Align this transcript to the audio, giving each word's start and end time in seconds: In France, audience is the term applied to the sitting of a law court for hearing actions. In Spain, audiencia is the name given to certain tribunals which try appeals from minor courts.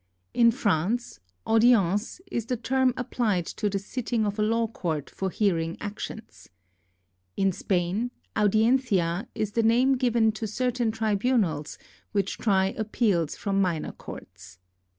In 0.33 0.49
France, 0.49 1.19
audience 1.45 2.21
is 2.31 2.47
the 2.47 2.57
term 2.57 2.91
applied 2.97 3.45
to 3.45 3.69
the 3.69 3.77
sitting 3.77 4.25
of 4.25 4.39
a 4.39 4.41
law 4.41 4.65
court 4.65 5.11
for 5.11 5.29
hearing 5.29 5.77
actions. 5.79 6.49
In 7.37 7.51
Spain, 7.51 8.09
audiencia 8.35 9.27
is 9.35 9.51
the 9.51 9.61
name 9.61 9.93
given 9.97 10.31
to 10.31 10.47
certain 10.47 10.89
tribunals 10.89 11.77
which 12.13 12.39
try 12.39 12.73
appeals 12.79 13.35
from 13.35 13.61
minor 13.61 13.91
courts. 13.91 14.57